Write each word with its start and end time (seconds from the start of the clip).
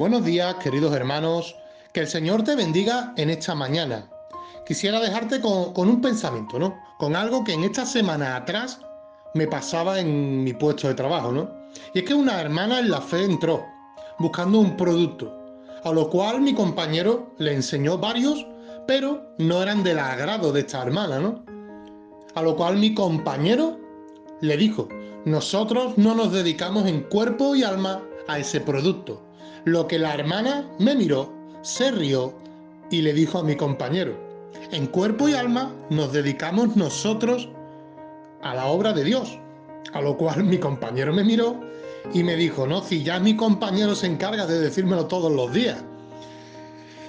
Buenos 0.00 0.24
días, 0.24 0.54
queridos 0.54 0.94
hermanos. 0.94 1.54
Que 1.92 2.00
el 2.00 2.06
Señor 2.06 2.42
te 2.42 2.56
bendiga 2.56 3.12
en 3.18 3.28
esta 3.28 3.54
mañana. 3.54 4.08
Quisiera 4.66 4.98
dejarte 4.98 5.42
con, 5.42 5.76
un 5.76 6.00
pensamiento, 6.00 6.58
¿no? 6.58 6.74
Con 6.98 7.14
algo 7.14 7.44
que 7.44 7.52
en 7.52 7.64
esta 7.64 7.84
semana 7.84 8.34
atrás 8.34 8.80
me 9.34 9.46
pasaba 9.46 10.00
en 10.00 10.42
mi 10.42 10.54
puesto 10.54 10.88
de 10.88 10.94
trabajo, 10.94 11.32
¿no? 11.32 11.50
Y 11.92 11.98
es 11.98 12.04
que 12.06 12.14
una 12.14 12.40
hermana 12.40 12.78
en 12.78 12.90
la 12.90 13.02
fe 13.02 13.26
entró 13.26 13.66
buscando 14.18 14.60
un 14.60 14.74
producto, 14.74 15.36
a 15.84 15.92
lo 15.92 16.08
cual 16.08 16.40
mi 16.40 16.54
compañero 16.54 17.34
le 17.36 17.52
enseñó 17.52 17.98
varios, 17.98 18.46
pero 18.86 19.34
no 19.36 19.62
eran 19.62 19.84
del 19.84 19.98
agrado 19.98 20.50
de 20.50 20.60
esta 20.60 20.80
hermana, 20.82 21.18
¿no? 21.18 21.44
A 22.34 22.40
lo 22.40 22.56
cual 22.56 22.78
mi 22.78 22.94
compañero 22.94 23.78
le 24.40 24.56
dijo, 24.56 24.88
nosotros 25.26 25.98
no 25.98 26.14
nos 26.14 26.32
dedicamos 26.32 26.86
en 26.86 27.02
cuerpo 27.02 27.54
y 27.54 27.64
alma 27.64 28.00
a 28.28 28.38
ese 28.38 28.62
producto. 28.62 29.26
Lo 29.64 29.86
que 29.86 29.98
la 29.98 30.14
hermana 30.14 30.66
me 30.78 30.94
miró, 30.94 31.32
se 31.62 31.90
rió 31.90 32.34
y 32.90 33.02
le 33.02 33.12
dijo 33.12 33.38
a 33.38 33.44
mi 33.44 33.56
compañero, 33.56 34.16
en 34.72 34.86
cuerpo 34.86 35.28
y 35.28 35.34
alma 35.34 35.74
nos 35.90 36.12
dedicamos 36.12 36.76
nosotros 36.76 37.48
a 38.42 38.54
la 38.54 38.66
obra 38.66 38.92
de 38.92 39.04
Dios. 39.04 39.38
A 39.92 40.00
lo 40.00 40.16
cual 40.16 40.44
mi 40.44 40.58
compañero 40.58 41.12
me 41.12 41.24
miró 41.24 41.60
y 42.14 42.22
me 42.22 42.36
dijo, 42.36 42.66
no, 42.66 42.82
si 42.82 43.02
ya 43.02 43.20
mi 43.20 43.36
compañero 43.36 43.94
se 43.94 44.06
encarga 44.06 44.46
de 44.46 44.60
decírmelo 44.60 45.06
todos 45.06 45.32
los 45.32 45.52
días. 45.52 45.82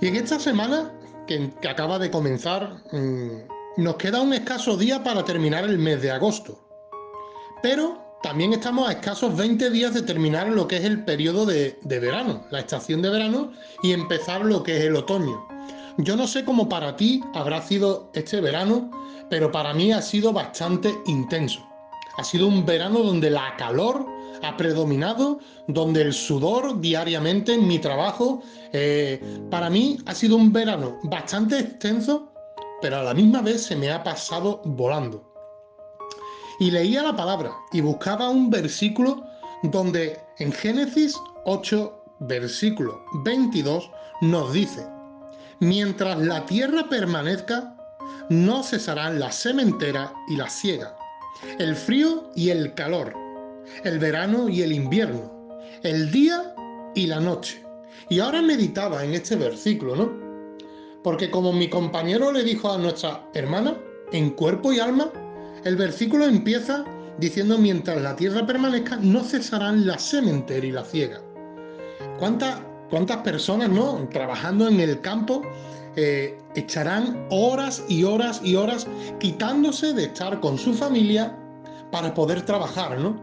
Y 0.00 0.06
en 0.06 0.16
esta 0.16 0.38
semana 0.38 0.92
que, 1.26 1.52
acaba 1.68 1.98
de 1.98 2.10
comenzar, 2.10 2.82
mmm, 2.92 3.28
nos 3.76 3.96
queda 3.96 4.20
un 4.20 4.32
escaso 4.32 4.76
día 4.76 5.02
para 5.02 5.24
terminar 5.24 5.64
el 5.64 5.78
mes 5.78 6.00
de 6.02 6.10
agosto. 6.10 6.58
Pero 7.62 8.07
también 8.22 8.52
estamos 8.52 8.88
a 8.88 8.92
escasos 8.92 9.36
20 9.36 9.70
días 9.70 9.94
de 9.94 10.02
terminar 10.02 10.48
lo 10.48 10.66
que 10.66 10.78
es 10.78 10.84
el 10.84 11.04
periodo 11.04 11.46
de, 11.46 11.78
verano, 11.82 12.42
la 12.50 12.60
estación 12.60 13.00
de 13.00 13.10
verano, 13.10 13.52
y 13.82 13.92
empezar 13.92 14.44
lo 14.44 14.62
que 14.62 14.76
es 14.76 14.84
el 14.84 14.96
otoño. 14.96 15.46
Yo 15.98 16.16
no 16.16 16.26
sé 16.26 16.44
cómo 16.44 16.68
para 16.68 16.96
ti 16.96 17.22
habrá 17.34 17.62
sido 17.62 18.10
este 18.14 18.40
verano, 18.40 18.90
pero 19.30 19.52
para 19.52 19.72
mí 19.72 19.92
ha 19.92 20.02
sido 20.02 20.32
bastante 20.32 20.92
intenso. 21.06 21.64
Ha 22.16 22.24
sido 22.24 22.48
un 22.48 22.66
verano 22.66 23.00
donde 23.00 23.30
la 23.30 23.54
calor 23.56 24.04
ha 24.42 24.56
predominado, 24.56 25.38
donde 25.68 26.02
el 26.02 26.12
sudor 26.12 26.80
diariamente 26.80 27.54
en 27.54 27.68
mi 27.68 27.78
trabajo, 27.78 28.42
eh, 28.72 29.20
para 29.50 29.70
mí 29.70 29.98
ha 30.06 30.14
sido 30.14 30.36
un 30.36 30.52
verano 30.52 30.98
bastante 31.04 31.58
extenso, 31.58 32.32
pero 32.80 32.98
a 32.98 33.02
la 33.04 33.14
misma 33.14 33.42
vez 33.42 33.62
se 33.62 33.76
me 33.76 33.90
ha 33.90 34.02
pasado 34.02 34.60
volando 34.64 35.27
y 36.58 36.70
leía 36.70 37.02
la 37.02 37.16
palabra 37.16 37.52
y 37.72 37.80
buscaba 37.80 38.28
un 38.28 38.50
versículo 38.50 39.24
donde 39.62 40.18
en 40.38 40.52
Génesis 40.52 41.16
8, 41.44 42.04
versículo 42.20 43.00
22, 43.24 43.90
nos 44.20 44.52
dice, 44.52 44.86
mientras 45.60 46.18
la 46.18 46.44
tierra 46.46 46.88
permanezca, 46.88 47.76
no 48.28 48.62
cesarán 48.62 49.18
la 49.18 49.32
sementera 49.32 50.12
y 50.28 50.36
la 50.36 50.48
siega, 50.48 50.96
el 51.58 51.74
frío 51.74 52.30
y 52.34 52.50
el 52.50 52.74
calor, 52.74 53.14
el 53.84 53.98
verano 53.98 54.48
y 54.48 54.62
el 54.62 54.72
invierno, 54.72 55.58
el 55.82 56.10
día 56.10 56.54
y 56.94 57.06
la 57.06 57.20
noche. 57.20 57.64
Y 58.08 58.20
ahora 58.20 58.42
meditaba 58.42 59.04
en 59.04 59.14
este 59.14 59.36
versículo, 59.36 59.96
¿no? 59.96 60.28
Porque 61.02 61.30
como 61.30 61.52
mi 61.52 61.68
compañero 61.68 62.32
le 62.32 62.42
dijo 62.42 62.70
a 62.70 62.78
nuestra 62.78 63.28
hermana, 63.34 63.76
en 64.12 64.30
cuerpo 64.30 64.72
y 64.72 64.80
alma, 64.80 65.10
el 65.68 65.76
versículo 65.76 66.24
empieza 66.24 66.82
diciendo, 67.18 67.58
mientras 67.58 68.00
la 68.00 68.16
tierra 68.16 68.46
permanezca, 68.46 68.96
no 68.96 69.22
cesarán 69.22 69.86
la 69.86 69.98
sementera 69.98 70.64
y 70.64 70.72
la 70.72 70.82
ciega. 70.82 71.20
¿Cuántas, 72.18 72.62
cuántas 72.88 73.18
personas, 73.18 73.68
no? 73.68 74.08
Trabajando 74.10 74.66
en 74.66 74.80
el 74.80 75.00
campo, 75.02 75.42
eh, 75.96 76.38
echarán 76.54 77.26
horas 77.30 77.84
y 77.86 78.04
horas 78.04 78.40
y 78.42 78.54
horas 78.54 78.86
quitándose 79.20 79.92
de 79.92 80.04
estar 80.04 80.40
con 80.40 80.56
su 80.56 80.72
familia 80.72 81.36
para 81.92 82.14
poder 82.14 82.42
trabajar, 82.42 82.98
¿no? 82.98 83.22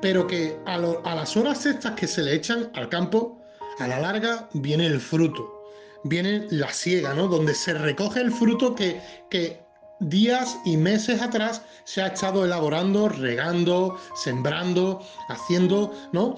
Pero 0.00 0.26
que 0.26 0.58
a, 0.66 0.78
las 0.78 1.36
horas 1.36 1.66
estas 1.66 1.92
que 1.92 2.08
se 2.08 2.22
le 2.22 2.34
echan 2.34 2.68
al 2.74 2.88
campo, 2.88 3.40
a 3.78 3.86
la 3.86 4.00
larga 4.00 4.48
viene 4.54 4.86
el 4.86 5.00
fruto, 5.00 5.62
viene 6.02 6.48
la 6.50 6.72
siega, 6.72 7.14
¿no? 7.14 7.28
Donde 7.28 7.54
se 7.54 7.74
recoge 7.74 8.20
el 8.22 8.32
fruto 8.32 8.74
que 8.74 9.65
días 10.00 10.58
y 10.64 10.76
meses 10.76 11.22
atrás 11.22 11.62
se 11.84 12.02
ha 12.02 12.08
estado 12.08 12.44
elaborando, 12.44 13.08
regando, 13.08 13.98
sembrando, 14.14 15.02
haciendo, 15.28 15.92
¿no? 16.12 16.36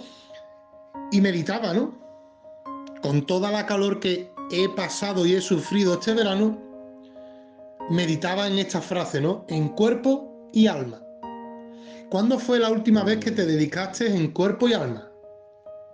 Y 1.11 1.21
meditaba, 1.21 1.73
¿no? 1.73 1.97
Con 3.03 3.27
toda 3.27 3.51
la 3.51 3.67
calor 3.67 4.01
que 4.01 4.31
he 4.51 4.69
pasado 4.71 5.27
y 5.27 5.35
he 5.35 5.41
sufrido 5.41 5.95
este 5.95 6.15
verano, 6.15 6.59
meditaba 7.91 8.47
en 8.47 8.59
esta 8.59 8.81
frase, 8.81 9.21
¿no? 9.21 9.45
En 9.49 9.69
cuerpo 9.71 10.49
y 10.53 10.67
alma. 10.67 11.03
¿Cuándo 12.11 12.39
fue 12.39 12.59
la 12.59 12.71
última 12.71 13.05
vez 13.05 13.19
que 13.19 13.31
te 13.31 13.45
dedicaste 13.45 14.15
en 14.15 14.33
cuerpo 14.33 14.69
y 14.69 14.73
alma? 14.73 15.08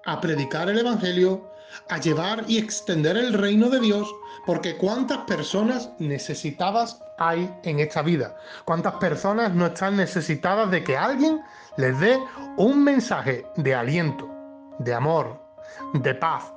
A 0.06 0.20
predicar 0.20 0.68
el 0.68 0.78
Evangelio, 0.78 1.50
a 1.88 1.98
llevar 1.98 2.44
y 2.46 2.58
extender 2.58 3.16
el 3.16 3.32
reino 3.32 3.68
de 3.68 3.80
Dios, 3.80 4.08
porque 4.46 4.76
cuántas 4.76 5.18
personas 5.18 5.90
necesitadas 5.98 7.00
hay 7.18 7.50
en 7.62 7.80
esta 7.80 8.02
vida, 8.02 8.36
cuántas 8.64 8.94
personas 8.94 9.54
no 9.54 9.66
están 9.66 9.96
necesitadas 9.96 10.70
de 10.70 10.84
que 10.84 10.96
alguien 10.96 11.40
les 11.76 11.98
dé 12.00 12.18
un 12.56 12.82
mensaje 12.82 13.46
de 13.56 13.74
aliento, 13.74 14.30
de 14.78 14.94
amor, 14.94 15.40
de 15.94 16.14
paz. 16.14 16.52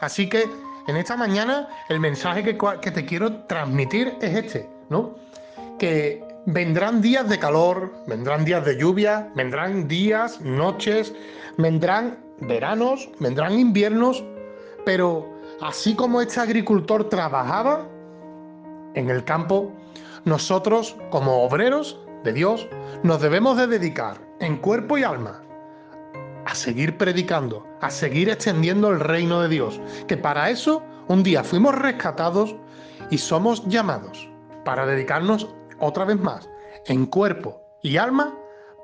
Así 0.00 0.28
que 0.28 0.44
en 0.88 0.96
esta 0.96 1.16
mañana 1.16 1.68
el 1.88 2.00
mensaje 2.00 2.42
que, 2.42 2.58
que 2.80 2.90
te 2.90 3.04
quiero 3.04 3.44
transmitir 3.44 4.16
es 4.20 4.36
este, 4.36 4.70
¿no? 4.88 5.16
Que 5.78 6.24
vendrán 6.46 7.02
días 7.02 7.28
de 7.28 7.38
calor, 7.38 7.92
vendrán 8.06 8.44
días 8.44 8.64
de 8.64 8.76
lluvia, 8.76 9.30
vendrán 9.34 9.88
días, 9.88 10.40
noches, 10.40 11.12
vendrán 11.58 12.25
veranos, 12.40 13.08
vendrán 13.20 13.58
inviernos, 13.58 14.24
pero 14.84 15.26
así 15.60 15.94
como 15.94 16.20
este 16.20 16.40
agricultor 16.40 17.08
trabajaba 17.08 17.86
en 18.94 19.10
el 19.10 19.24
campo, 19.24 19.72
nosotros 20.24 20.96
como 21.10 21.44
obreros 21.44 22.00
de 22.24 22.32
Dios 22.32 22.68
nos 23.02 23.20
debemos 23.20 23.56
de 23.56 23.66
dedicar 23.66 24.20
en 24.40 24.56
cuerpo 24.56 24.98
y 24.98 25.04
alma 25.04 25.42
a 26.44 26.54
seguir 26.54 26.96
predicando, 26.96 27.66
a 27.80 27.90
seguir 27.90 28.28
extendiendo 28.28 28.90
el 28.90 29.00
reino 29.00 29.40
de 29.42 29.48
Dios, 29.48 29.80
que 30.06 30.16
para 30.16 30.50
eso 30.50 30.82
un 31.08 31.22
día 31.22 31.42
fuimos 31.42 31.74
rescatados 31.74 32.54
y 33.10 33.18
somos 33.18 33.66
llamados 33.66 34.28
para 34.64 34.86
dedicarnos 34.86 35.48
otra 35.78 36.04
vez 36.04 36.18
más 36.18 36.48
en 36.86 37.06
cuerpo 37.06 37.60
y 37.82 37.96
alma 37.96 38.34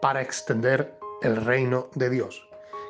para 0.00 0.22
extender 0.22 0.96
el 1.22 1.36
reino 1.36 1.88
de 1.94 2.10
Dios. 2.10 2.51